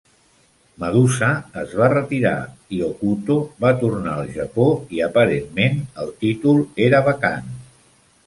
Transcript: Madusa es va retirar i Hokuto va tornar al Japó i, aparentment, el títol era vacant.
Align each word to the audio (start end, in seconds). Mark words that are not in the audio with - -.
Madusa 0.83 1.27
es 1.63 1.73
va 1.81 1.89
retirar 1.93 2.31
i 2.77 2.79
Hokuto 2.87 3.37
va 3.65 3.73
tornar 3.83 4.15
al 4.23 4.33
Japó 4.39 4.65
i, 4.97 5.01
aparentment, 5.11 5.79
el 6.05 6.11
títol 6.23 6.65
era 6.89 7.03
vacant. 7.11 7.53